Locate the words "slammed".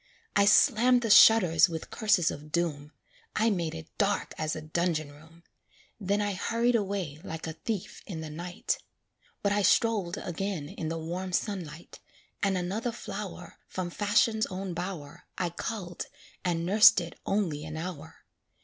0.45-1.03